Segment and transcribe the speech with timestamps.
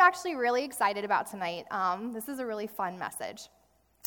[0.00, 1.66] I'm actually really excited about tonight.
[1.70, 3.50] Um, this is a really fun message.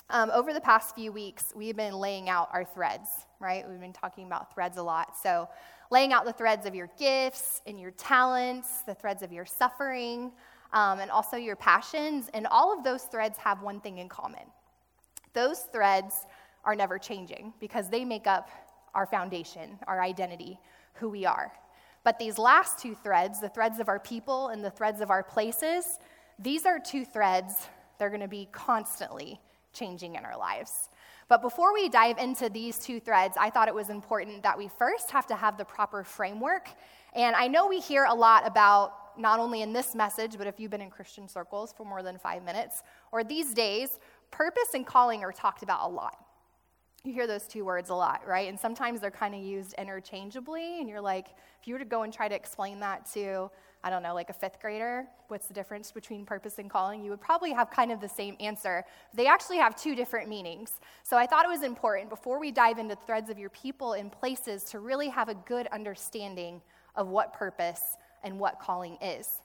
[0.09, 3.63] Um, over the past few weeks, we've been laying out our threads, right?
[3.69, 5.15] We've been talking about threads a lot.
[5.21, 5.47] So,
[5.91, 10.31] laying out the threads of your gifts and your talents, the threads of your suffering,
[10.71, 12.27] um, and also your passions.
[12.33, 14.45] And all of those threads have one thing in common
[15.33, 16.25] those threads
[16.65, 18.49] are never changing because they make up
[18.95, 20.59] our foundation, our identity,
[20.95, 21.51] who we are.
[22.03, 25.23] But these last two threads, the threads of our people and the threads of our
[25.23, 25.99] places,
[26.39, 29.39] these are two threads they're going to be constantly
[29.71, 30.89] changing in our lives.
[31.29, 34.67] But before we dive into these two threads, I thought it was important that we
[34.67, 36.69] first have to have the proper framework.
[37.15, 40.59] And I know we hear a lot about, not only in this message, but if
[40.59, 43.99] you've been in Christian circles for more than five minutes, or these days,
[44.31, 46.17] purpose and calling are talked about a lot.
[47.05, 48.47] You hear those two words a lot, right?
[48.47, 51.27] And sometimes they're kind of used interchangeably, and you're like,
[51.59, 53.51] if you were to go and try to explain that to,
[53.83, 57.03] I don't know, like a fifth grader, what's the difference between purpose and calling?
[57.03, 58.85] You would probably have kind of the same answer.
[59.13, 60.79] They actually have two different meanings.
[61.03, 64.09] So I thought it was important before we dive into threads of your people and
[64.09, 66.61] places to really have a good understanding
[66.95, 69.41] of what purpose and what calling is.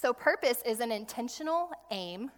[0.00, 2.32] So, purpose is an intentional aim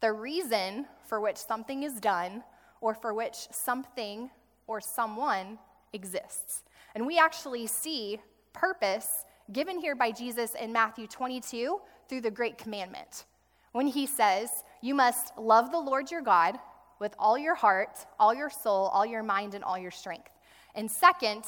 [0.00, 2.44] the reason for which something is done
[2.80, 4.30] or for which something
[4.66, 5.58] or someone
[5.92, 6.62] exists.
[6.94, 8.20] And we actually see
[8.52, 13.24] purpose given here by Jesus in Matthew 22 through the Great Commandment.
[13.72, 14.50] When he says,
[14.82, 16.58] You must love the Lord your God
[16.98, 20.30] with all your heart, all your soul, all your mind, and all your strength.
[20.74, 21.44] And second,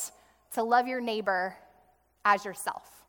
[0.54, 1.56] to love your neighbor
[2.24, 3.04] as yourself.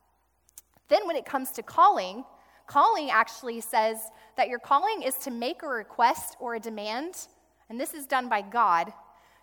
[0.88, 2.24] Then, when it comes to calling,
[2.66, 3.98] calling actually says
[4.36, 7.28] that your calling is to make a request or a demand,
[7.68, 8.92] and this is done by God,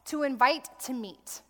[0.05, 1.41] to invite to meet,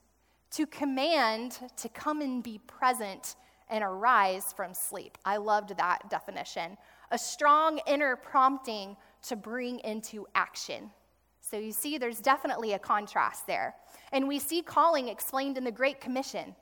[0.51, 3.35] to command to come and be present
[3.69, 5.17] and arise from sleep.
[5.23, 6.77] I loved that definition.
[7.11, 10.91] A strong inner prompting to bring into action.
[11.39, 13.75] So you see, there's definitely a contrast there.
[14.11, 16.55] And we see calling explained in the Great Commission.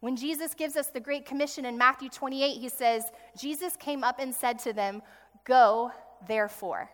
[0.00, 3.04] When Jesus gives us the Great Commission in Matthew 28, he says,
[3.38, 5.02] Jesus came up and said to them,
[5.44, 5.90] Go,
[6.26, 6.90] therefore.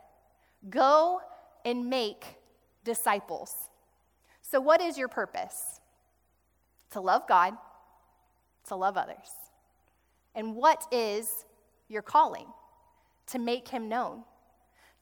[0.71, 1.21] Go
[1.65, 2.37] and make
[2.84, 3.54] disciples.
[4.41, 5.81] So, what is your purpose?
[6.91, 7.54] To love God,
[8.69, 9.31] to love others.
[10.34, 11.44] And what is
[11.88, 12.47] your calling?
[13.28, 14.25] To make him known.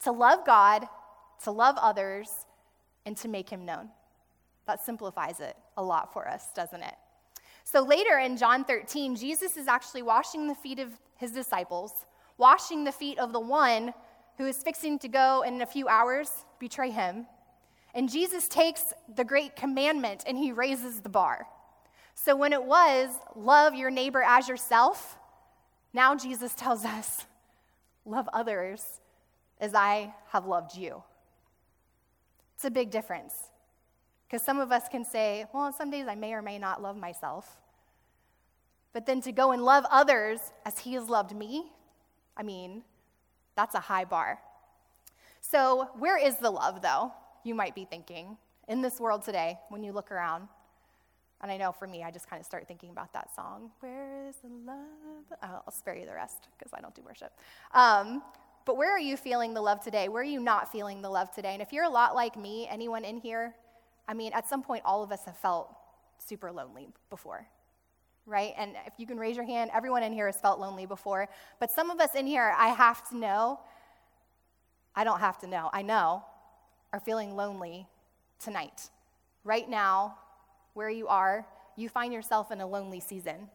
[0.04, 0.86] To love God,
[1.44, 2.46] to love others,
[3.06, 3.88] and to make him known.
[4.66, 6.94] That simplifies it a lot for us, doesn't it?
[7.64, 12.06] So later in John 13, Jesus is actually washing the feet of his disciples,
[12.38, 13.92] washing the feet of the one
[14.38, 17.26] who is fixing to go in a few hours betray him.
[17.94, 21.46] And Jesus takes the great commandment and he raises the bar.
[22.14, 25.18] So when it was, love your neighbor as yourself,
[25.92, 27.26] now Jesus tells us,
[28.04, 29.00] love others
[29.60, 31.02] as I have loved you.
[32.54, 33.34] It's a big difference.
[34.26, 36.96] Because some of us can say, well, some days I may or may not love
[36.96, 37.58] myself.
[38.92, 41.72] But then to go and love others as he has loved me,
[42.36, 42.82] I mean,
[43.56, 44.38] that's a high bar.
[45.40, 47.12] So, where is the love, though?
[47.44, 48.36] You might be thinking.
[48.68, 50.48] In this world today, when you look around,
[51.42, 53.70] and I know for me, I just kind of start thinking about that song.
[53.80, 55.38] Where is the love?
[55.42, 57.32] Oh, I'll spare you the rest because I don't do worship.
[57.72, 58.22] Um,
[58.66, 60.08] but where are you feeling the love today?
[60.08, 61.54] Where are you not feeling the love today?
[61.54, 63.54] And if you're a lot like me, anyone in here,
[64.06, 65.74] I mean, at some point, all of us have felt
[66.18, 67.46] super lonely before,
[68.26, 68.52] right?
[68.58, 71.28] And if you can raise your hand, everyone in here has felt lonely before.
[71.58, 73.60] But some of us in here, I have to know,
[74.94, 76.22] I don't have to know, I know,
[76.92, 77.86] are feeling lonely
[78.38, 78.90] tonight.
[79.44, 80.18] Right now,
[80.74, 81.46] where you are,
[81.76, 83.48] you find yourself in a lonely season.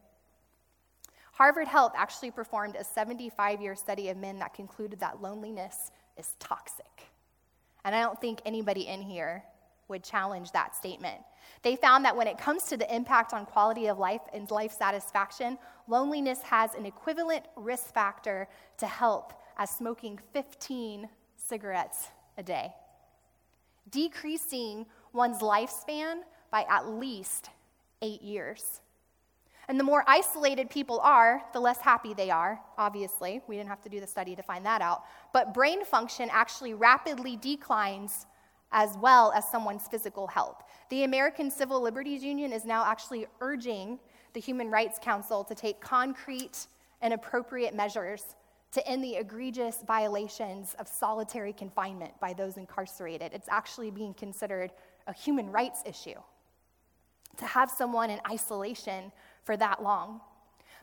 [1.33, 6.35] Harvard Health actually performed a 75 year study of men that concluded that loneliness is
[6.39, 6.85] toxic.
[7.83, 9.43] And I don't think anybody in here
[9.87, 11.21] would challenge that statement.
[11.61, 14.71] They found that when it comes to the impact on quality of life and life
[14.71, 15.57] satisfaction,
[15.87, 18.47] loneliness has an equivalent risk factor
[18.77, 21.07] to health as smoking 15
[21.37, 22.73] cigarettes a day,
[23.89, 26.21] decreasing one's lifespan
[26.51, 27.49] by at least
[28.01, 28.81] eight years.
[29.67, 33.41] And the more isolated people are, the less happy they are, obviously.
[33.47, 35.03] We didn't have to do the study to find that out.
[35.33, 38.27] But brain function actually rapidly declines
[38.71, 40.63] as well as someone's physical health.
[40.89, 43.99] The American Civil Liberties Union is now actually urging
[44.33, 46.67] the Human Rights Council to take concrete
[47.01, 48.35] and appropriate measures
[48.75, 53.31] to end the egregious violations of solitary confinement by those incarcerated.
[53.33, 54.71] It's actually being considered
[55.07, 56.19] a human rights issue
[57.37, 59.13] to have someone in isolation
[59.45, 60.19] for that long.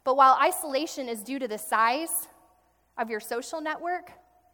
[0.05, 2.29] But while isolation is due to the size
[2.97, 4.11] of your social network,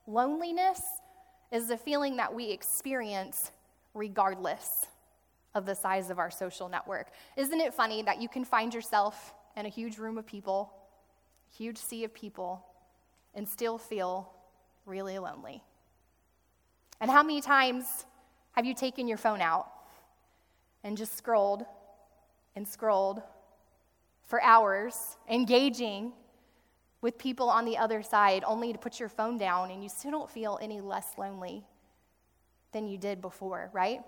[0.09, 0.83] loneliness
[1.53, 3.53] is a feeling that we experience
[3.95, 4.87] regardless
[5.55, 7.07] of the size of our social network.
[7.37, 10.73] Isn't it funny that you can find yourself in a huge room of people,
[11.57, 12.65] huge sea of people,
[13.35, 14.33] and still feel
[14.87, 15.63] really lonely?
[17.01, 18.07] And how many times
[18.53, 19.71] have you taken your phone out
[20.83, 21.65] and just scrolled
[22.57, 23.23] and scrolled
[24.27, 26.13] for hours, engaging
[27.01, 30.11] with people on the other side, only to put your phone down and you still
[30.11, 31.65] don't feel any less lonely
[32.73, 34.01] than you did before, right?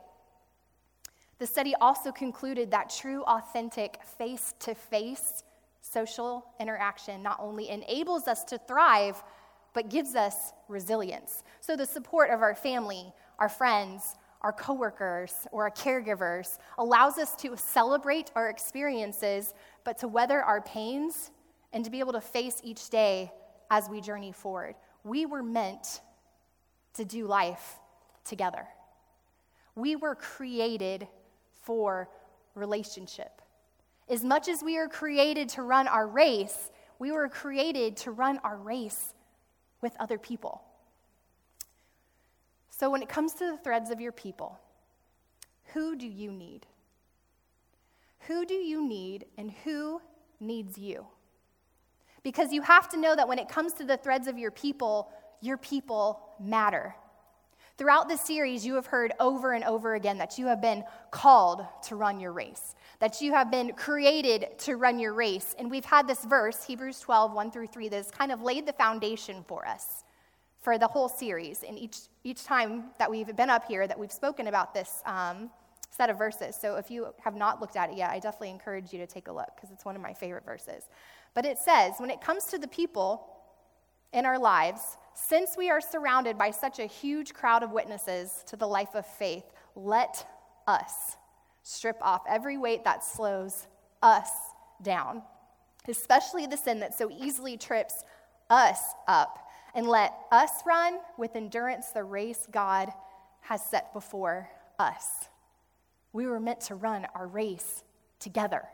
[1.39, 5.43] The study also concluded that true, authentic, face to face
[5.81, 9.23] social interaction not only enables us to thrive,
[9.73, 11.43] but gives us resilience.
[11.61, 17.37] So, the support of our family, our friends, our coworkers, or our caregivers allows us
[17.37, 19.55] to celebrate our experiences,
[19.85, 21.31] but to weather our pains
[21.73, 23.31] and to be able to face each day
[23.71, 24.75] as we journey forward.
[25.05, 26.01] We were meant
[26.95, 27.79] to do life
[28.25, 28.67] together.
[29.75, 31.07] We were created
[31.63, 32.09] for
[32.55, 33.41] relationship.
[34.11, 38.39] As much as we are created to run our race, we were created to run
[38.43, 39.15] our race
[39.81, 40.63] with other people.
[42.71, 44.59] So, when it comes to the threads of your people,
[45.75, 46.67] who do you need?
[48.27, 50.03] Who do you need, and who
[50.41, 51.07] needs you?
[52.25, 55.11] Because you have to know that when it comes to the threads of your people,
[55.41, 56.97] your people matter.
[57.81, 61.65] Throughout the series, you have heard over and over again that you have been called
[61.85, 65.55] to run your race, that you have been created to run your race.
[65.59, 68.67] And we've had this verse, Hebrews 12, 1 through 3, that has kind of laid
[68.67, 70.05] the foundation for us
[70.61, 71.63] for the whole series.
[71.67, 75.49] And each, each time that we've been up here, that we've spoken about this um,
[75.91, 76.57] set of verses.
[76.61, 79.29] So if you have not looked at it yet, I definitely encourage you to take
[79.29, 80.85] a look because it's one of my favorite verses.
[81.33, 83.40] But it says, when it comes to the people
[84.13, 88.57] in our lives, since we are surrounded by such a huge crowd of witnesses to
[88.57, 90.27] the life of faith, let
[90.67, 91.17] us
[91.63, 93.67] strip off every weight that slows
[94.03, 94.31] us
[94.83, 95.23] down,
[95.89, 98.03] especially the sin that so easily trips
[98.49, 99.39] us up,
[99.75, 102.91] and let us run with endurance the race God
[103.43, 104.49] has set before
[104.79, 105.29] us.
[106.13, 107.85] We were meant to run our race
[108.19, 108.65] together.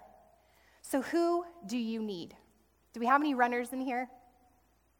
[0.81, 2.35] So, who do you need?
[2.94, 4.09] Do we have any runners in here?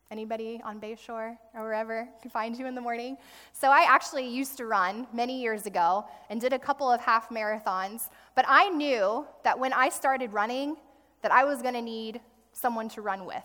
[0.09, 3.17] Anybody on Bayshore or wherever can find you in the morning?
[3.53, 7.29] So I actually used to run many years ago and did a couple of half
[7.29, 10.77] marathons, but I knew that when I started running
[11.23, 12.21] that I was going to need
[12.53, 13.43] someone to run with.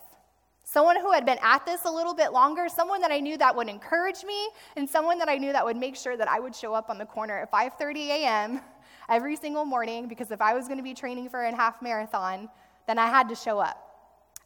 [0.62, 3.56] Someone who had been at this a little bit longer, someone that I knew that
[3.56, 6.54] would encourage me, and someone that I knew that would make sure that I would
[6.54, 8.60] show up on the corner at 5:30 a.m.
[9.08, 12.48] every single morning because if I was going to be training for a half marathon,
[12.86, 13.78] then I had to show up.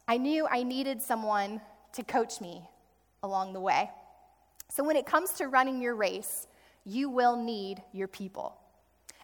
[0.07, 1.61] I knew I needed someone
[1.97, 2.61] to coach me
[3.23, 3.89] along the way.
[4.69, 6.47] So, when it comes to running your race,
[6.85, 8.57] you will need your people.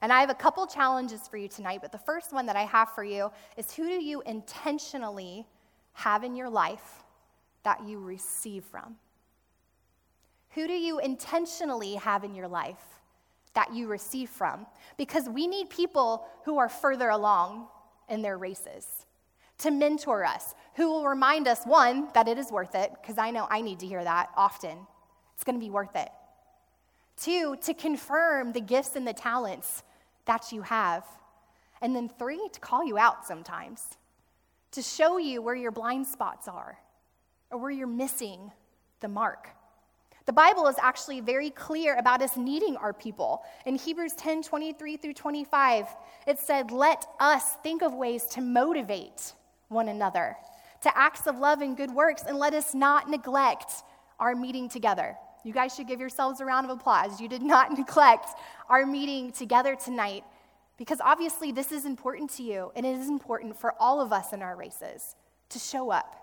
[0.02, 2.64] And I have a couple challenges for you tonight, but the first one that I
[2.64, 5.46] have for you is who do you intentionally
[5.94, 7.04] have in your life
[7.64, 8.96] that you receive from?
[10.56, 12.84] Who do you intentionally have in your life
[13.54, 14.66] that you receive from?
[14.98, 17.68] Because we need people who are further along
[18.10, 19.06] in their races
[19.60, 23.32] to mentor us, who will remind us, one, that it is worth it, because I
[23.32, 24.78] know I need to hear that often.
[25.36, 26.10] It's going to be worth it.
[27.18, 29.84] Two, to confirm the gifts and the talents
[30.26, 31.06] that you have.
[31.82, 33.88] And then three, to call you out sometimes,
[34.72, 36.78] to show you where your blind spots are
[37.52, 38.52] or where you're missing
[39.02, 39.50] the mark.
[40.26, 43.44] The Bible is actually very clear about us needing our people.
[43.66, 45.86] In Hebrews 10 23 through 25,
[46.26, 49.34] it said, Let us think of ways to motivate
[49.74, 50.38] one another,
[50.82, 53.72] to acts of love and good works, and let us not neglect
[54.20, 55.18] our meeting together.
[55.44, 57.20] You guys should give yourselves a round of applause.
[57.20, 58.30] You did not neglect
[58.70, 60.24] our meeting together tonight
[60.78, 64.34] because obviously this is important to you, and it is important for all of us
[64.34, 65.16] in our races
[65.50, 66.16] to show up.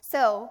[0.00, 0.50] So,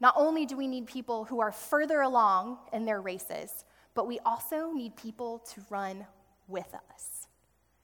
[0.00, 4.20] not only do we need people who are further along in their races, but we
[4.20, 6.06] also need people to run
[6.46, 7.26] with us,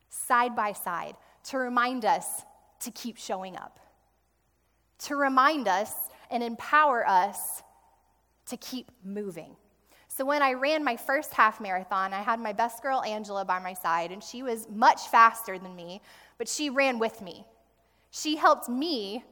[0.08, 1.16] side by side,
[1.46, 2.42] to remind us
[2.84, 3.78] to keep showing up,
[5.00, 5.92] to remind us
[6.30, 7.62] and empower us
[8.46, 9.56] to keep moving.
[10.08, 13.58] So, when I ran my first half marathon, I had my best girl, Angela, by
[13.58, 16.00] my side, and she was much faster than me,
[16.38, 17.44] but she ran with me.
[18.10, 19.24] She helped me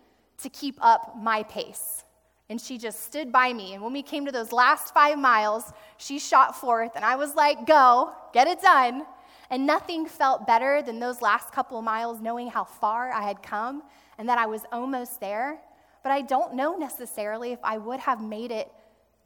[0.43, 2.05] to keep up my pace.
[2.49, 3.75] And she just stood by me.
[3.75, 7.35] And when we came to those last five miles, she shot forth, and I was
[7.35, 9.07] like, go, get it done.
[9.53, 13.43] And nothing felt better than those last couple of miles, knowing how far I had
[13.43, 13.83] come
[14.17, 15.61] and that I was almost there.
[16.03, 18.73] but I don't know necessarily if I would have made it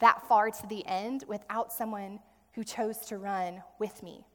[0.00, 2.18] that far to the end without someone
[2.52, 4.26] who chose to run with me.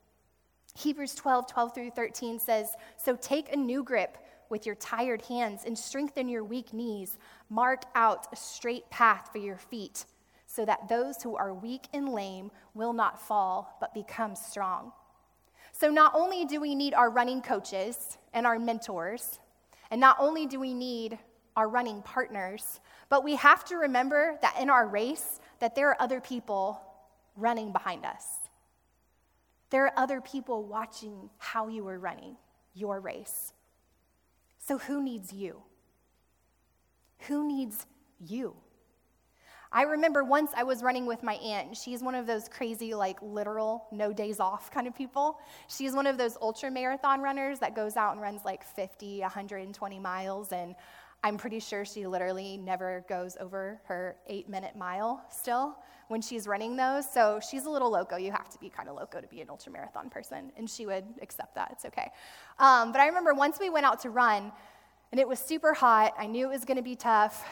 [0.75, 4.17] Hebrews 12, 12 through 13 says, So take a new grip
[4.49, 7.19] with your tired hands and strengthen your weak knees.
[7.49, 10.05] Mark out a straight path for your feet,
[10.47, 14.93] so that those who are weak and lame will not fall, but become strong.
[15.81, 19.39] So, not only do we need our running coaches and our mentors,
[19.89, 21.17] and not only do we need
[21.55, 25.99] our running partners, but we have to remember that in our race that there are
[25.99, 26.79] other people
[27.35, 28.27] running behind us.
[29.71, 32.37] There are other people watching how you are running
[32.75, 33.51] your race.
[34.59, 35.63] So, who needs you?
[37.21, 37.87] Who needs
[38.19, 38.55] you?
[39.73, 41.77] I remember once I was running with my aunt.
[41.77, 45.39] She's one of those crazy, like literal, no days off kind of people.
[45.67, 49.99] She's one of those ultra marathon runners that goes out and runs like 50, 120
[49.99, 50.51] miles.
[50.51, 50.75] And
[51.23, 55.77] I'm pretty sure she literally never goes over her eight minute mile still
[56.09, 57.09] when she's running those.
[57.09, 58.17] So she's a little loco.
[58.17, 60.85] You have to be kind of loco to be an ultra marathon person, and she
[60.85, 61.69] would accept that.
[61.71, 62.11] It's okay.
[62.59, 64.51] Um, but I remember once we went out to run,
[65.11, 66.13] and it was super hot.
[66.17, 67.45] I knew it was going to be tough.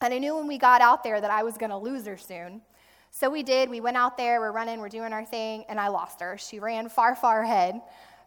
[0.00, 2.16] And I knew when we got out there that I was going to lose her
[2.16, 2.62] soon.
[3.10, 3.68] So we did.
[3.68, 6.38] We went out there, we're running, we're doing our thing, and I lost her.
[6.38, 7.80] She ran far, far ahead.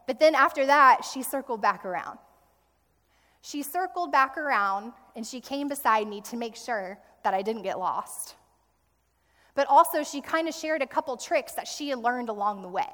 [0.06, 2.18] But then after that, she circled back around.
[3.40, 7.62] She circled back around and she came beside me to make sure that I didn't
[7.62, 8.36] get lost.
[9.54, 12.68] But also, she kind of shared a couple tricks that she had learned along the
[12.68, 12.88] way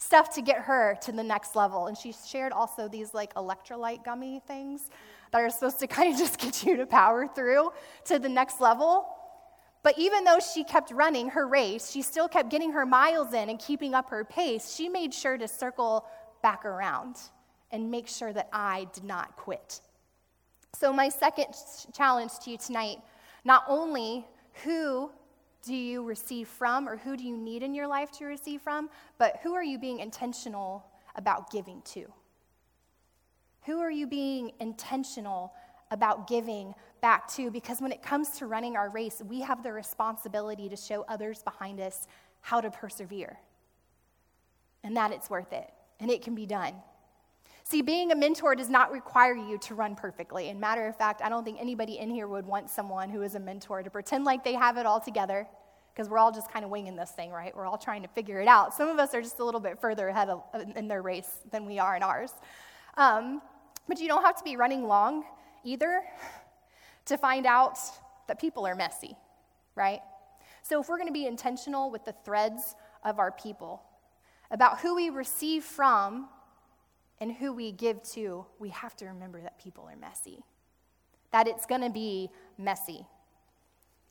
[0.00, 1.86] stuff to get her to the next level.
[1.86, 4.88] And she shared also these like electrolyte gummy things
[5.30, 7.70] that are supposed to kind of just get you to power through
[8.06, 9.06] to the next level.
[9.82, 13.48] But even though she kept running her race, she still kept getting her miles in
[13.48, 14.74] and keeping up her pace.
[14.74, 16.06] She made sure to circle
[16.42, 17.16] back around
[17.70, 19.80] and make sure that I did not quit.
[20.78, 21.46] So, my second
[21.92, 22.98] challenge to you tonight
[23.44, 24.26] not only
[24.64, 25.10] who
[25.62, 28.88] do you receive from or who do you need in your life to receive from,
[29.18, 30.84] but who are you being intentional
[31.16, 32.12] about giving to?
[33.66, 35.52] Who are you being intentional
[35.90, 37.50] about giving back to?
[37.50, 41.42] Because when it comes to running our race, we have the responsibility to show others
[41.42, 42.06] behind us
[42.40, 43.38] how to persevere
[44.82, 46.74] and that it's worth it and it can be done.
[47.64, 50.48] See, being a mentor does not require you to run perfectly.
[50.48, 53.34] And matter of fact, I don't think anybody in here would want someone who is
[53.34, 55.46] a mentor to pretend like they have it all together
[55.92, 57.54] because we're all just kind of winging this thing, right?
[57.54, 58.74] We're all trying to figure it out.
[58.74, 60.42] Some of us are just a little bit further ahead of,
[60.74, 62.32] in their race than we are in ours.
[63.00, 63.40] Um,
[63.88, 65.24] but you don't have to be running long
[65.64, 66.02] either
[67.06, 67.78] to find out
[68.28, 69.16] that people are messy,
[69.74, 70.00] right?
[70.62, 73.82] So if we're going to be intentional with the threads of our people,
[74.50, 76.28] about who we receive from
[77.22, 80.44] and who we give to, we have to remember that people are messy,
[81.32, 82.28] that it's going to be
[82.58, 83.06] messy.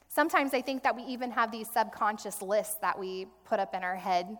[0.07, 3.83] Sometimes I think that we even have these subconscious lists that we put up in
[3.83, 4.35] our head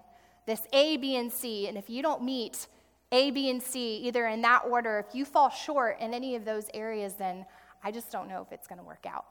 [0.48, 1.68] this A, B, and C.
[1.68, 2.66] And if you don't meet
[3.12, 6.46] A, B, and C, either in that order, if you fall short in any of
[6.46, 7.46] those areas, then
[7.84, 9.26] I just don't know if it's going to work out.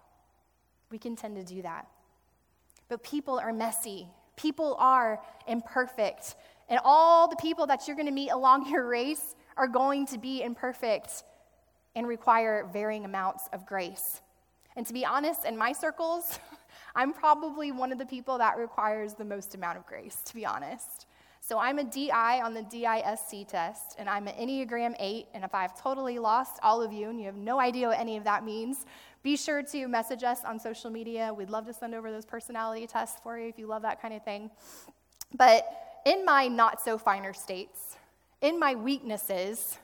[0.90, 1.86] We can tend to do that.
[2.88, 6.34] But people are messy, people are imperfect.
[6.68, 10.18] And all the people that you're going to meet along your race are going to
[10.18, 11.24] be imperfect
[11.94, 14.20] and require varying amounts of grace.
[14.76, 16.38] And to be honest, in my circles,
[16.94, 20.46] I'm probably one of the people that requires the most amount of grace, to be
[20.46, 21.06] honest.
[21.48, 25.28] So I'm a DI on the DISC test, and I'm an Enneagram 8.
[25.32, 28.18] And if I've totally lost all of you and you have no idea what any
[28.18, 28.84] of that means,
[29.22, 31.32] be sure to message us on social media.
[31.32, 34.12] We'd love to send over those personality tests for you if you love that kind
[34.12, 34.50] of thing.
[35.38, 35.64] But
[36.04, 37.96] in my not so finer states,
[38.42, 39.78] in my weaknesses,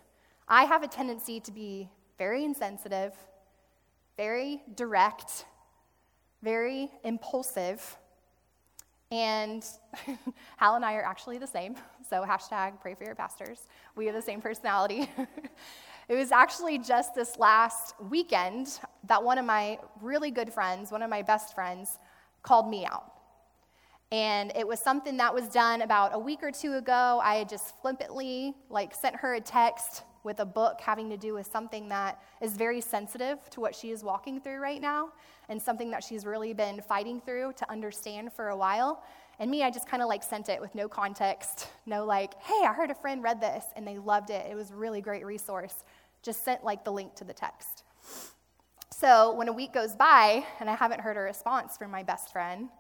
[0.47, 3.15] I have a tendency to be very insensitive,
[4.19, 5.47] very direct,
[6.43, 7.97] very impulsive.
[9.15, 9.65] And
[10.57, 11.77] Hal and I are actually the same.
[12.11, 13.61] So, hashtag pray for your pastors.
[13.97, 15.09] We have the same personality.
[16.09, 21.01] it was actually just this last weekend that one of my really good friends, one
[21.01, 21.99] of my best friends,
[22.43, 23.11] called me out.
[24.13, 27.23] And it was something that was done about a week or two ago.
[27.25, 31.35] I had just flippantly like sent her a text with a book having to do
[31.35, 35.11] with something that is very sensitive to what she is walking through right now
[35.49, 39.03] and something that she's really been fighting through to understand for a while.
[39.39, 42.65] And me, I just kind of like sent it with no context, no like, hey,
[42.67, 44.47] I heard a friend read this and they loved it.
[44.51, 45.85] It was a really great resource.
[46.23, 47.85] Just sent like the link to the text.
[48.91, 52.33] So when a week goes by and I haven't heard a response from my best
[52.33, 52.71] friend,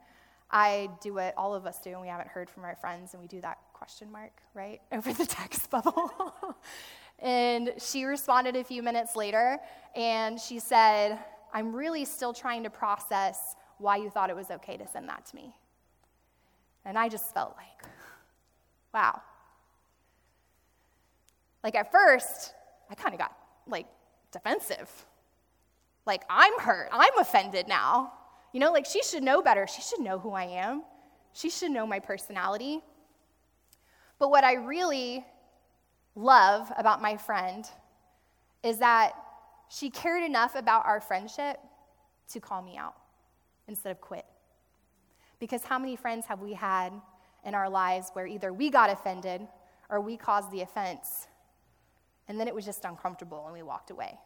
[0.50, 3.20] I do what all of us do, and we haven't heard from our friends, and
[3.20, 6.12] we do that question mark, right, over the text bubble.
[7.18, 9.58] And she responded a few minutes later,
[9.94, 11.18] and she said,
[11.52, 15.26] I'm really still trying to process why you thought it was okay to send that
[15.26, 15.54] to me.
[16.84, 17.90] And I just felt like,
[18.92, 19.22] wow.
[21.62, 22.52] Like at first,
[22.90, 23.86] I kind of got like
[24.32, 24.90] defensive.
[26.06, 26.90] Like, I'm hurt.
[26.92, 28.12] I'm offended now.
[28.52, 29.66] You know, like she should know better.
[29.66, 30.82] She should know who I am.
[31.32, 32.80] She should know my personality.
[34.18, 35.24] But what I really
[36.14, 37.68] love about my friend
[38.62, 39.12] is that
[39.68, 41.58] she cared enough about our friendship
[42.30, 42.94] to call me out
[43.68, 44.24] instead of quit.
[45.38, 46.92] Because how many friends have we had
[47.44, 49.46] in our lives where either we got offended
[49.90, 51.26] or we caused the offense,
[52.28, 54.18] and then it was just uncomfortable and we walked away?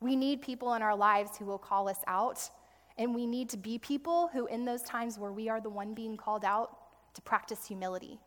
[0.00, 2.48] We need people in our lives who will call us out,
[2.96, 5.92] and we need to be people who, in those times where we are the one
[5.92, 6.78] being called out,
[7.14, 8.20] to practice humility,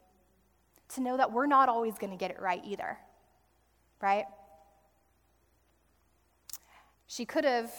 [0.95, 2.97] to know that we're not always going to get it right either,
[4.01, 4.25] right?
[7.07, 7.71] She could have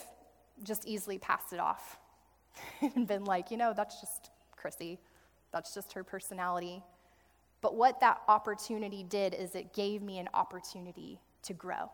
[0.62, 1.98] just easily passed it off
[2.80, 4.98] and been like, you know, that's just Chrissy,
[5.52, 6.82] that's just her personality.
[7.60, 11.90] But what that opportunity did is it gave me an opportunity to grow.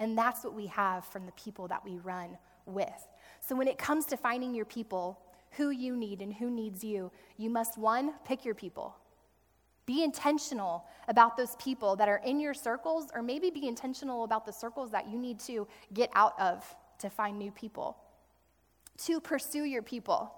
[0.00, 3.08] And that's what we have from the people that we run with.
[3.40, 5.20] So when it comes to finding your people,
[5.52, 8.96] who you need and who needs you, you must one, pick your people.
[9.88, 14.44] Be intentional about those people that are in your circles, or maybe be intentional about
[14.44, 16.62] the circles that you need to get out of
[16.98, 17.96] to find new people.
[18.98, 20.30] Two, pursue your people.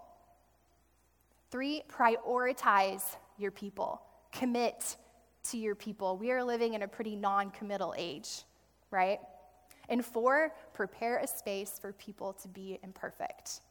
[1.51, 4.01] Three, prioritize your people.
[4.31, 4.97] Commit
[5.51, 6.17] to your people.
[6.17, 8.45] We are living in a pretty non committal age,
[8.93, 9.19] right?
[9.89, 13.63] And four, prepare a space for people to be imperfect.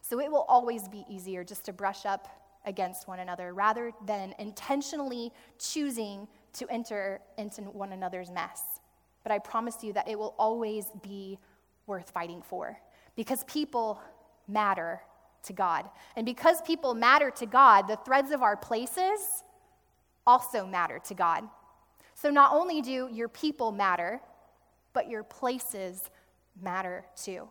[0.00, 2.26] So it will always be easier just to brush up
[2.64, 8.62] against one another rather than intentionally choosing to enter into one another's mess.
[9.22, 11.38] But I promise you that it will always be
[11.86, 12.78] worth fighting for
[13.16, 14.00] because people
[14.48, 15.00] matter
[15.44, 15.88] to God.
[16.16, 19.42] And because people matter to God, the threads of our places
[20.26, 21.44] also matter to God.
[22.14, 24.20] So not only do your people matter,
[24.92, 26.10] but your places
[26.60, 27.48] matter too.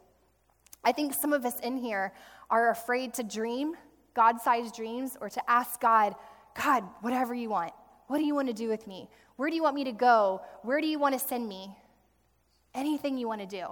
[0.83, 2.13] I think some of us in here
[2.49, 3.75] are afraid to dream
[4.13, 6.15] God sized dreams or to ask God,
[6.61, 7.73] God, whatever you want.
[8.07, 9.09] What do you want to do with me?
[9.37, 10.41] Where do you want me to go?
[10.63, 11.75] Where do you want to send me?
[12.73, 13.67] Anything you want to do.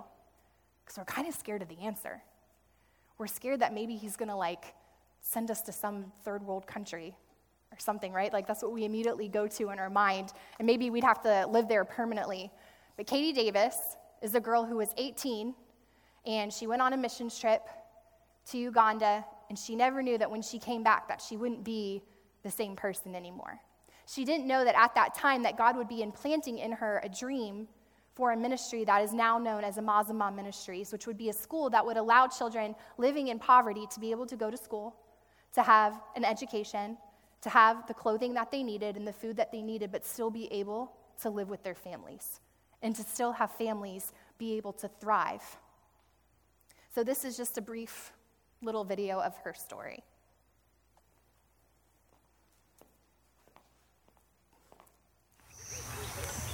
[0.83, 2.21] Because we're kind of scared of the answer.
[3.17, 4.73] We're scared that maybe He's going to like
[5.21, 7.15] send us to some third world country
[7.71, 8.31] or something, right?
[8.31, 10.31] Like that's what we immediately go to in our mind.
[10.57, 12.51] And maybe we'd have to live there permanently.
[12.97, 13.75] But Katie Davis
[14.21, 15.53] is a girl who was 18
[16.25, 17.67] and she went on a missions trip
[18.47, 22.03] to Uganda and she never knew that when she came back that she wouldn't be
[22.43, 23.59] the same person anymore.
[24.05, 27.09] She didn't know that at that time that God would be implanting in her a
[27.09, 27.67] dream
[28.15, 31.69] for a ministry that is now known as Amazima Ministries, which would be a school
[31.69, 34.95] that would allow children living in poverty to be able to go to school,
[35.53, 36.97] to have an education,
[37.41, 40.29] to have the clothing that they needed and the food that they needed, but still
[40.29, 42.39] be able to live with their families
[42.81, 45.57] and to still have families be able to thrive.
[46.93, 48.11] So, this is just a brief
[48.61, 50.03] little video of her story.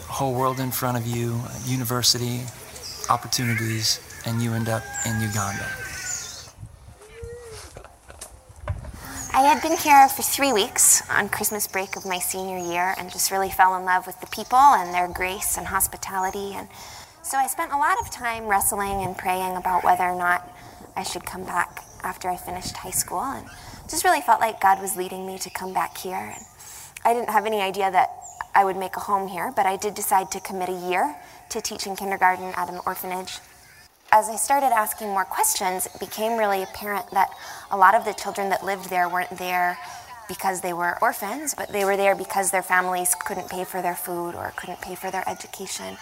[0.07, 2.41] Whole world in front of you, university,
[3.09, 5.67] opportunities, and you end up in Uganda.
[9.33, 13.11] I had been here for three weeks on Christmas break of my senior year and
[13.11, 16.53] just really fell in love with the people and their grace and hospitality.
[16.53, 16.69] And
[17.21, 20.55] so I spent a lot of time wrestling and praying about whether or not
[20.95, 23.21] I should come back after I finished high school.
[23.21, 23.47] And
[23.89, 26.15] just really felt like God was leading me to come back here.
[26.15, 26.45] And
[27.03, 28.09] I didn't have any idea that
[28.53, 31.15] I would make a home here, but I did decide to commit a year
[31.49, 33.39] to teaching kindergarten at an orphanage
[34.15, 37.29] as I started asking more questions, it became really apparent that
[37.69, 39.77] a lot of the children that lived there weren't there
[40.29, 43.93] because they were orphans, but they were there because their families couldn't pay for their
[43.93, 45.97] food or couldn't pay for their education.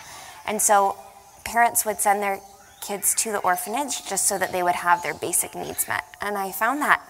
[0.45, 0.95] And so
[1.43, 2.39] parents would send their
[2.83, 6.03] kids to the orphanage just so that they would have their basic needs met.
[6.21, 7.01] And I found that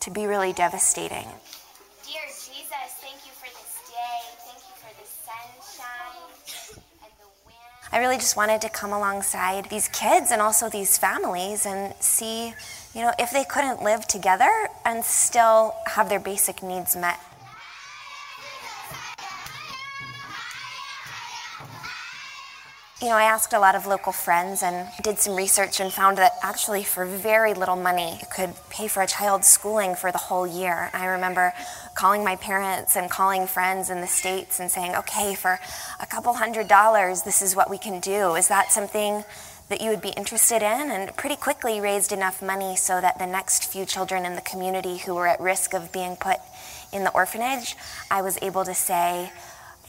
[0.00, 1.26] to be really devastating.
[2.06, 4.18] Dear Jesus, thank you for this day.
[4.46, 7.92] Thank you for the sunshine and the wind.
[7.92, 12.54] I really just wanted to come alongside these kids and also these families and see,
[12.94, 14.50] you know, if they couldn't live together
[14.84, 17.20] and still have their basic needs met.
[23.00, 26.18] You know, I asked a lot of local friends and did some research and found
[26.18, 30.18] that actually, for very little money, you could pay for a child's schooling for the
[30.18, 30.90] whole year.
[30.92, 31.52] I remember
[31.94, 35.60] calling my parents and calling friends in the States and saying, okay, for
[36.00, 38.34] a couple hundred dollars, this is what we can do.
[38.34, 39.22] Is that something
[39.68, 43.26] that you would be interested in, and pretty quickly raised enough money so that the
[43.26, 46.38] next few children in the community who were at risk of being put
[46.92, 47.76] in the orphanage,
[48.10, 49.30] I was able to say,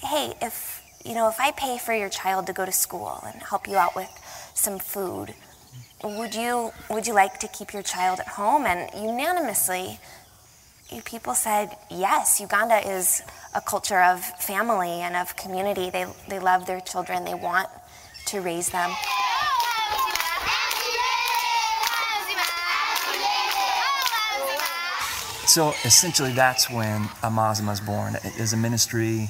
[0.04, 3.42] hey, if you know, if I pay for your child to go to school and
[3.42, 4.10] help you out with
[4.54, 5.34] some food,
[6.04, 8.66] would you would you like to keep your child at home?
[8.66, 10.00] And unanimously,
[11.06, 12.40] people said yes.
[12.40, 13.22] Uganda is
[13.56, 15.90] a culture of family and of community.
[15.90, 17.26] They they love their children.
[17.26, 17.70] They want
[18.28, 18.92] to raise them.
[25.48, 28.16] So essentially, that's when Amazima is born.
[28.16, 29.30] It is a ministry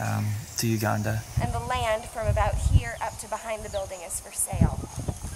[0.00, 0.26] um,
[0.58, 1.22] to Uganda.
[1.42, 4.78] And the land from about here up to behind the building is for sale.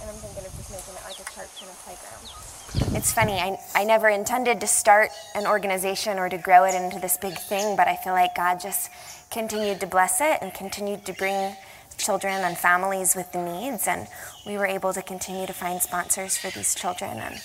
[0.00, 2.96] And I'm thinking of just making it like a church and a playground.
[2.96, 6.98] It's funny, I, I never intended to start an organization or to grow it into
[6.98, 8.90] this big thing, but I feel like God just
[9.30, 11.54] continued to bless it and continued to bring
[11.98, 13.86] children and families with the needs.
[13.86, 14.08] And
[14.46, 17.18] we were able to continue to find sponsors for these children.
[17.18, 17.40] And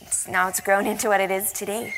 [0.00, 1.92] it's, now it's grown into what it is today.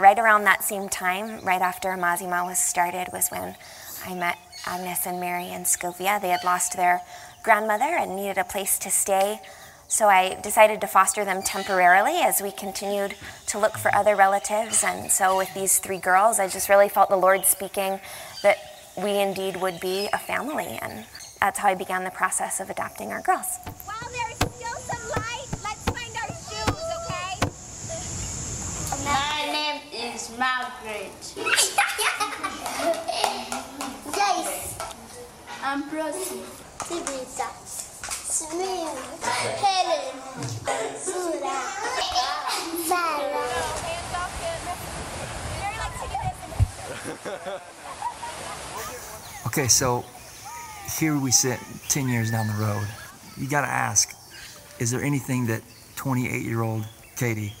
[0.00, 3.54] Right around that same time, right after Amazima was started, was when
[4.06, 6.20] I met Agnes and Mary in Scovia.
[6.20, 7.02] They had lost their
[7.42, 9.40] grandmother and needed a place to stay.
[9.88, 13.14] So I decided to foster them temporarily as we continued
[13.48, 14.84] to look for other relatives.
[14.84, 18.00] And so with these three girls, I just really felt the Lord speaking
[18.42, 18.56] that
[18.96, 20.78] we indeed would be a family.
[20.80, 21.04] And
[21.40, 23.58] that's how I began the process of adopting our girls.
[30.40, 31.20] Margaret.
[34.16, 34.78] Joyce.
[35.62, 36.40] Ambrosie.
[36.78, 37.48] Tibita.
[37.66, 39.22] Smith.
[39.60, 40.16] Helen.
[40.96, 41.56] Sura.
[42.88, 43.50] Sarah.
[49.46, 50.06] Okay, so
[50.98, 52.88] here we sit 10 years down the road.
[53.36, 54.16] You got to ask
[54.78, 55.60] is there anything that
[55.96, 57.52] 28 year old Katie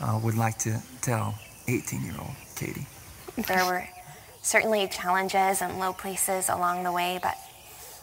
[0.00, 1.34] uh, would like to tell
[1.68, 2.86] 18 year old Katie?
[3.36, 3.88] There were
[4.42, 7.36] certainly challenges and low places along the way, but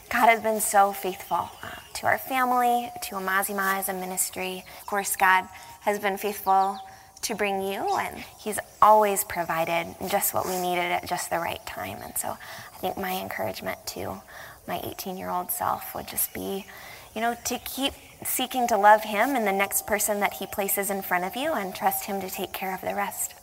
[0.10, 4.63] God has been so faithful uh, to our family, to Amazima as a ministry.
[4.82, 5.48] Of course, God
[5.82, 6.80] has been faithful
[7.22, 11.63] to bring you, and He's always provided just what we needed at just the right
[11.65, 12.00] time.
[12.02, 14.22] And so I think my encouragement to
[14.67, 16.65] my 18 year old self would just be,
[17.13, 17.93] you know, to keep
[18.24, 21.54] seeking to love Him and the next person that He places in front of you
[21.54, 23.36] and trust Him to take care of the rest.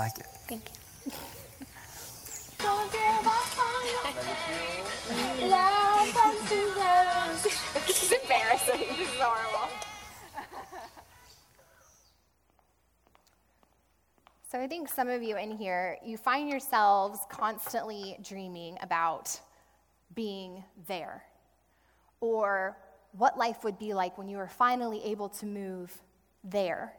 [0.00, 0.26] Like it.
[0.48, 1.12] Thank you.
[7.86, 8.80] this is embarrassing.
[8.96, 9.68] This is horrible.
[14.50, 19.38] So I think some of you in here, you find yourselves constantly dreaming about
[20.14, 21.22] being there
[22.20, 22.76] or
[23.12, 25.94] what life would be like when you were finally able to move
[26.42, 26.94] there,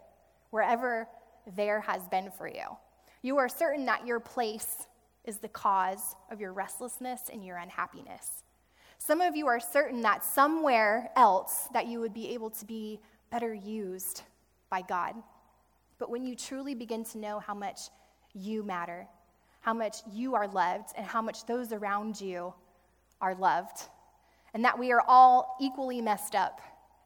[0.52, 1.08] wherever
[1.56, 2.78] there has been for you.
[3.22, 4.88] You are certain that your place
[5.26, 8.44] is the cause of your restlessness and your unhappiness.
[8.98, 13.00] Some of you are certain that somewhere else that you would be able to be
[13.30, 14.24] better used
[14.70, 15.16] by God.
[16.00, 17.80] But when you truly begin to know how much
[18.34, 19.08] you matter,
[19.62, 22.54] how much you are loved, and how much those around you
[23.22, 23.84] are loved,
[24.54, 26.60] and that we are all equally messed up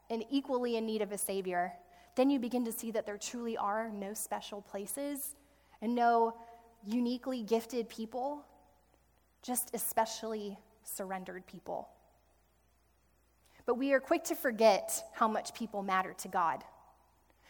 [0.09, 1.73] and equally in need of a Savior,
[2.15, 5.35] then you begin to see that there truly are no special places
[5.85, 6.33] and no
[6.83, 8.43] uniquely gifted people,
[9.43, 11.87] just especially surrendered people.
[13.67, 16.63] But we are quick to forget how much people matter to God.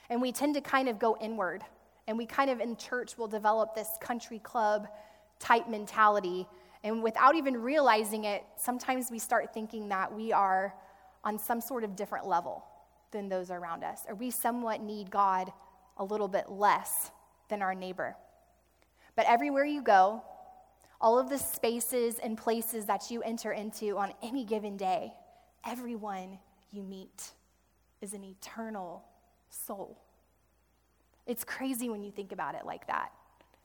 [0.09, 1.63] And we tend to kind of go inward.
[2.07, 4.89] And we kind of in church will develop this country club
[5.39, 6.45] type mentality.
[6.83, 10.75] And without even realizing it, sometimes we start thinking that we are
[11.23, 12.65] on some sort of different level
[13.11, 15.53] than those around us, or we somewhat need God
[15.95, 17.11] a little bit less
[17.47, 18.17] than our neighbor.
[19.15, 20.23] But everywhere you go,
[20.99, 25.13] all of the spaces and places that you enter into on any given day,
[25.65, 26.39] everyone
[26.71, 27.32] you meet
[28.01, 29.04] is an eternal
[29.49, 30.01] soul.
[31.25, 33.12] It's crazy when you think about it like that.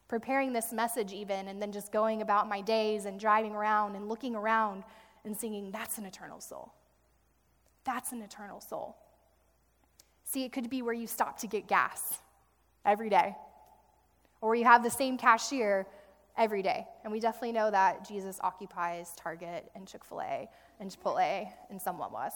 [0.09, 4.09] Preparing this message, even, and then just going about my days and driving around and
[4.09, 4.83] looking around
[5.25, 6.73] and singing, that's an eternal soul.
[7.85, 8.97] That's an eternal soul.
[10.25, 12.19] See, it could be where you stop to get gas
[12.85, 13.37] every day
[14.40, 15.87] or you have the same cashier
[16.37, 16.87] every day.
[17.05, 20.48] And we definitely know that Jesus occupies Target and Chick fil A
[20.81, 22.33] and Chipotle and someone was.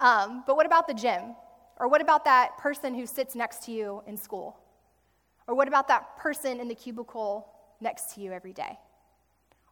[0.00, 1.34] Um, but what about the gym?
[1.76, 4.58] Or what about that person who sits next to you in school?
[5.46, 7.48] Or what about that person in the cubicle
[7.80, 8.78] next to you every day?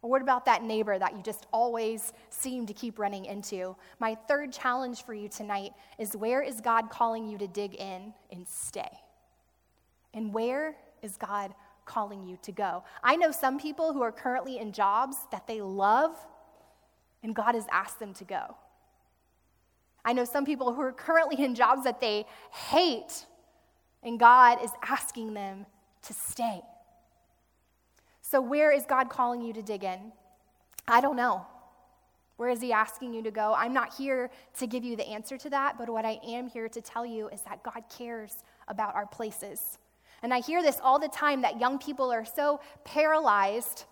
[0.01, 3.75] Or what about that neighbor that you just always seem to keep running into?
[3.99, 8.13] My third challenge for you tonight is where is God calling you to dig in
[8.31, 8.89] and stay?
[10.13, 11.53] And where is God
[11.85, 12.83] calling you to go?
[13.03, 16.15] I know some people who are currently in jobs that they love,
[17.23, 18.55] and God has asked them to go.
[20.03, 23.25] I know some people who are currently in jobs that they hate,
[24.03, 25.65] and God is asking them
[26.03, 26.61] to stay.
[28.21, 30.11] So, where is God calling you to dig in?
[30.87, 31.45] I don't know.
[32.37, 33.53] Where is He asking you to go?
[33.55, 36.67] I'm not here to give you the answer to that, but what I am here
[36.69, 39.77] to tell you is that God cares about our places.
[40.23, 43.85] And I hear this all the time that young people are so paralyzed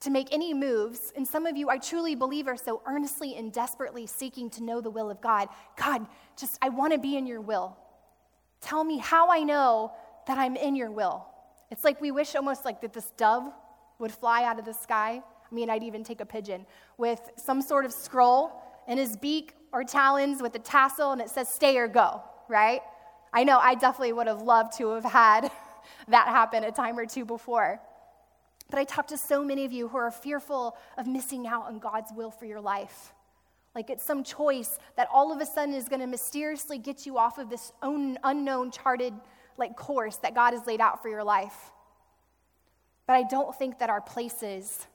[0.00, 1.12] to make any moves.
[1.16, 4.80] And some of you, I truly believe, are so earnestly and desperately seeking to know
[4.80, 5.48] the will of God.
[5.76, 6.06] God,
[6.38, 7.76] just, I want to be in your will.
[8.60, 9.92] Tell me how I know
[10.26, 11.26] that I'm in your will.
[11.70, 13.52] It's like we wish almost like that this dove
[13.98, 15.22] would fly out of the sky.
[15.50, 16.66] I mean, I'd even take a pigeon
[16.98, 21.30] with some sort of scroll in his beak or talons with a tassel and it
[21.30, 22.80] says stay or go, right?
[23.32, 25.50] I know I definitely would have loved to have had
[26.08, 27.80] that happen a time or two before.
[28.70, 31.78] But I talk to so many of you who are fearful of missing out on
[31.78, 33.12] God's will for your life.
[33.74, 37.18] Like it's some choice that all of a sudden is going to mysteriously get you
[37.18, 39.12] off of this own unknown charted
[39.58, 41.72] like course that God has laid out for your life.
[43.06, 44.86] But I don't think that our places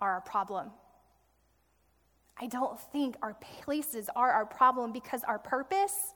[0.00, 0.70] are our problem.
[2.38, 6.12] I don't think our places are our problem because our purpose,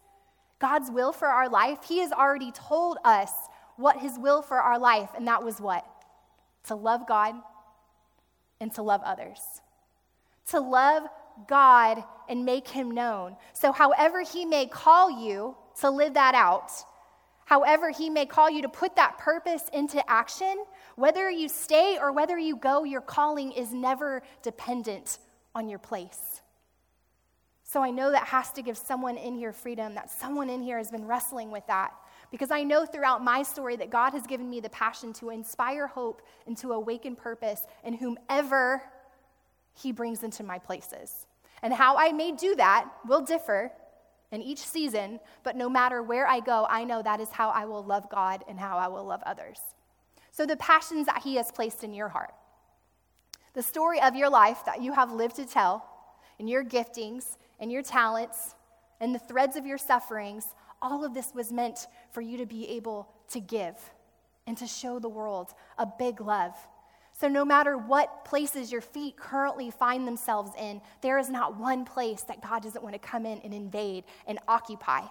[0.61, 3.33] God's will for our life, He has already told us
[3.77, 5.85] what His will for our life, and that was what?
[6.64, 7.35] To love God
[8.61, 9.40] and to love others.
[10.49, 11.05] To love
[11.49, 13.37] God and make Him known.
[13.55, 16.70] So, however He may call you to live that out,
[17.46, 20.64] however He may call you to put that purpose into action,
[20.96, 25.18] whether you stay or whether you go, your calling is never dependent
[25.55, 26.42] on your place.
[27.70, 30.76] So I know that has to give someone in here freedom, that someone in here
[30.76, 31.92] has been wrestling with that.
[32.33, 35.87] Because I know throughout my story that God has given me the passion to inspire
[35.87, 38.83] hope and to awaken purpose in whomever
[39.72, 41.26] He brings into my places.
[41.62, 43.70] And how I may do that will differ
[44.33, 47.66] in each season, but no matter where I go, I know that is how I
[47.66, 49.61] will love God and how I will love others.
[50.33, 52.35] So, the passions that He has placed in your heart,
[53.54, 55.87] the story of your life that you have lived to tell,
[56.40, 58.55] and your giftings, and your talents,
[59.01, 60.46] and the threads of your sufferings,
[60.83, 63.77] all of this was meant for you to be able to give
[64.46, 66.57] and to show the world a big love.
[67.12, 71.85] So, no matter what places your feet currently find themselves in, there is not one
[71.85, 75.03] place that God doesn't want to come in and invade and occupy.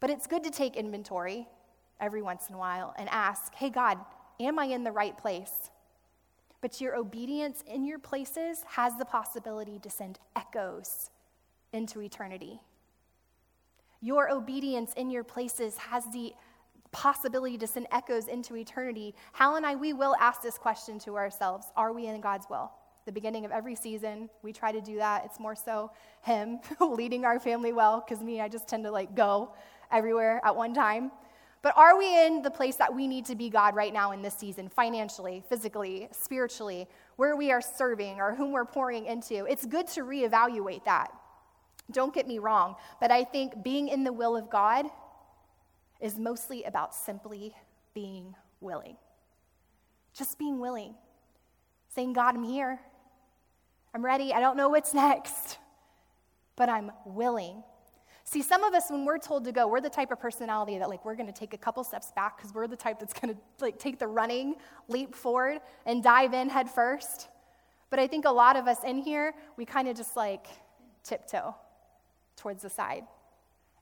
[0.00, 1.48] But it's good to take inventory
[1.98, 3.98] every once in a while and ask, hey, God,
[4.38, 5.70] am I in the right place?
[6.64, 11.10] But your obedience in your places has the possibility to send echoes
[11.74, 12.58] into eternity.
[14.00, 16.32] Your obedience in your places has the
[16.90, 19.14] possibility to send echoes into eternity.
[19.34, 22.72] Hal and I, we will ask this question to ourselves Are we in God's will?
[23.04, 25.26] The beginning of every season, we try to do that.
[25.26, 25.90] It's more so
[26.22, 29.52] Him leading our family well, because me, I just tend to like go
[29.92, 31.12] everywhere at one time.
[31.64, 34.20] But are we in the place that we need to be God right now in
[34.20, 39.46] this season, financially, physically, spiritually, where we are serving or whom we're pouring into?
[39.46, 41.10] It's good to reevaluate that.
[41.90, 44.84] Don't get me wrong, but I think being in the will of God
[46.00, 47.54] is mostly about simply
[47.94, 48.98] being willing.
[50.12, 50.94] Just being willing.
[51.94, 52.78] Saying, God, I'm here.
[53.94, 54.34] I'm ready.
[54.34, 55.56] I don't know what's next,
[56.56, 57.62] but I'm willing.
[58.26, 60.88] See, some of us, when we're told to go, we're the type of personality that,
[60.88, 63.34] like, we're going to take a couple steps back because we're the type that's going
[63.34, 64.56] to, like, take the running
[64.88, 67.28] leap forward and dive in head first.
[67.90, 70.46] But I think a lot of us in here, we kind of just, like,
[71.02, 71.54] tiptoe
[72.36, 73.04] towards the side.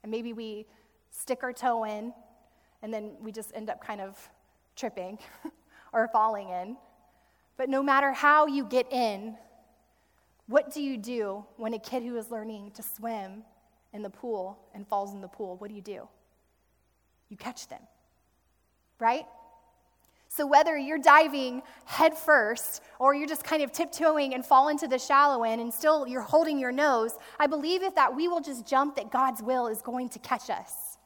[0.03, 0.65] And maybe we
[1.09, 2.13] stick our toe in,
[2.81, 4.29] and then we just end up kind of
[4.75, 5.19] tripping
[5.93, 6.75] or falling in.
[7.55, 9.37] But no matter how you get in,
[10.47, 13.43] what do you do when a kid who is learning to swim
[13.93, 16.07] in the pool and falls in the pool, what do you do?
[17.29, 17.81] You catch them,
[18.99, 19.25] right?
[20.35, 24.97] So, whether you're diving headfirst or you're just kind of tiptoeing and fall into the
[24.97, 28.65] shallow end and still you're holding your nose, I believe if that we will just
[28.65, 30.97] jump, that God's will is going to catch us.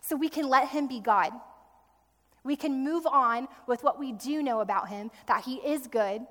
[0.00, 1.32] So, we can let Him be God.
[2.42, 6.22] We can move on with what we do know about Him that He is good,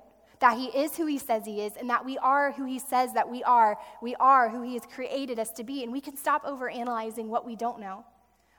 [0.42, 3.14] that He is who He says He is, and that we are who He says
[3.14, 3.78] that we are.
[4.02, 5.82] We are who He has created us to be.
[5.84, 8.04] And we can stop over analyzing what we don't know.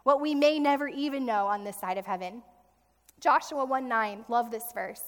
[0.03, 2.41] what we may never even know on this side of heaven.
[3.19, 5.01] Joshua 1 9, love this verse.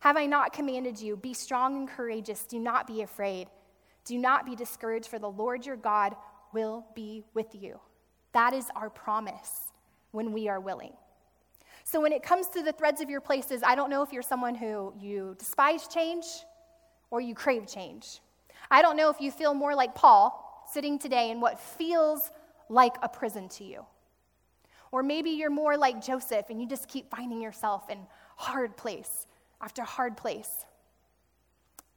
[0.00, 3.48] Have I not commanded you, be strong and courageous, do not be afraid,
[4.06, 6.16] do not be discouraged, for the Lord your God
[6.54, 7.78] will be with you.
[8.32, 9.72] That is our promise
[10.10, 10.94] when we are willing.
[11.84, 14.22] So, when it comes to the threads of your places, I don't know if you're
[14.22, 16.24] someone who you despise change
[17.10, 18.20] or you crave change.
[18.70, 22.30] I don't know if you feel more like Paul sitting today in what feels
[22.68, 23.84] like a prison to you.
[24.92, 27.98] Or maybe you're more like Joseph and you just keep finding yourself in
[28.36, 29.26] hard place
[29.60, 30.64] after hard place.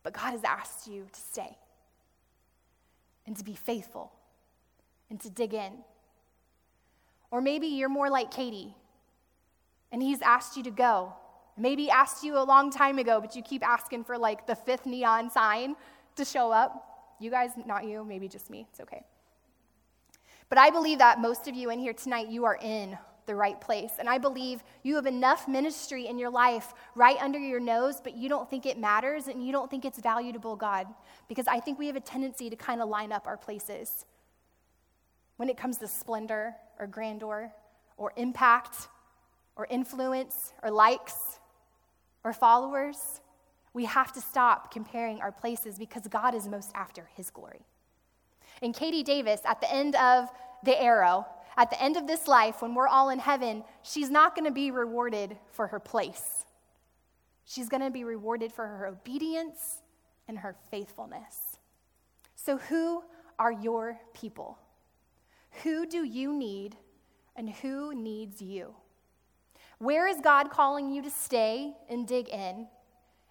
[0.04, 1.58] But God has asked you to stay
[3.26, 4.12] and to be faithful
[5.10, 5.74] and to dig in.
[7.32, 8.76] Or maybe you're more like Katie
[9.94, 11.14] and he's asked you to go.
[11.56, 14.88] Maybe asked you a long time ago, but you keep asking for like the fifth
[14.88, 15.76] neon sign
[16.16, 17.16] to show up.
[17.20, 18.66] You guys, not you, maybe just me.
[18.72, 19.04] It's okay.
[20.50, 23.60] But I believe that most of you in here tonight, you are in the right
[23.62, 23.92] place.
[24.00, 28.18] And I believe you have enough ministry in your life right under your nose, but
[28.18, 30.88] you don't think it matters and you don't think it's valuable, God.
[31.30, 34.06] Because I think we have a tendency to kind of line up our places
[35.38, 37.52] when it comes to splendor or grandeur
[37.98, 38.88] or impact
[39.56, 41.40] or influence or likes
[42.24, 43.22] or followers,
[43.74, 47.66] we have to stop comparing our places because God is most after his glory.
[48.62, 50.30] And Katie Davis, at the end of
[50.64, 51.26] the arrow,
[51.58, 54.52] at the end of this life, when we're all in heaven, she's not going to
[54.52, 56.46] be rewarded for her place.
[57.46, 59.82] She's going to be rewarded for her obedience
[60.28, 61.58] and her faithfulness.
[62.36, 63.04] So, who
[63.38, 64.58] are your people?
[65.64, 66.76] Who do you need,
[67.36, 68.74] and who needs you?
[69.84, 72.68] Where is God calling you to stay and dig in?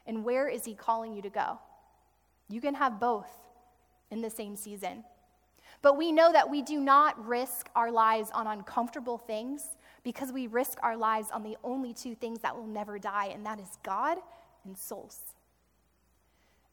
[0.06, 1.58] And where is He calling you to go?
[2.50, 3.30] You can have both
[4.10, 5.02] in the same season.
[5.80, 9.64] But we know that we do not risk our lives on uncomfortable things
[10.04, 13.46] because we risk our lives on the only two things that will never die, and
[13.46, 14.18] that is God
[14.66, 15.20] and souls.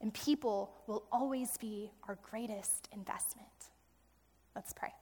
[0.02, 3.48] And people will always be our greatest investment.
[4.54, 4.92] Let's pray.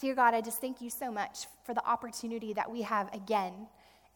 [0.00, 3.66] Dear God, I just thank you so much for the opportunity that we have again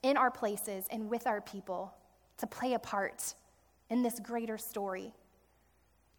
[0.04, 1.92] in our places and with our people
[2.38, 3.34] to play a part
[3.90, 5.12] in this greater story,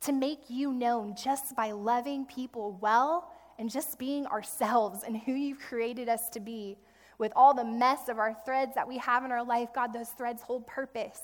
[0.01, 5.31] to make you known just by loving people well and just being ourselves and who
[5.31, 6.77] you've created us to be.
[7.17, 10.09] With all the mess of our threads that we have in our life, God, those
[10.09, 11.21] threads hold purpose.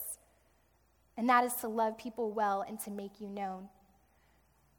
[1.17, 3.67] And that is to love people well and to make you known.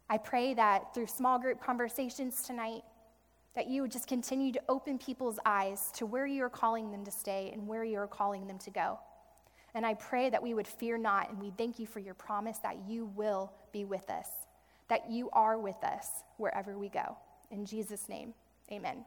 [0.08, 2.82] I pray that through small group conversations tonight,
[3.54, 7.04] that you would just continue to open people's eyes to where you are calling them
[7.04, 8.98] to stay and where you are calling them to go.
[9.74, 12.58] And I pray that we would fear not, and we thank you for your promise
[12.58, 14.28] that you will be with us,
[14.88, 16.06] that you are with us
[16.38, 17.16] wherever we go.
[17.50, 18.34] In Jesus' name,
[18.70, 19.04] amen.